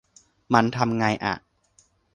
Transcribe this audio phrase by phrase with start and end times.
[0.53, 1.35] มันทำไงอะ